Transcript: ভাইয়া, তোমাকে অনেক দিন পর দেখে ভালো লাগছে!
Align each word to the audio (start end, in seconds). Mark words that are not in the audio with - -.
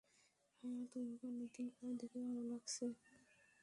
ভাইয়া, 0.63 0.83
তোমাকে 0.93 1.23
অনেক 1.27 1.49
দিন 1.55 1.67
পর 1.75 1.89
দেখে 2.01 2.19
ভালো 2.25 2.43
লাগছে! 2.51 2.85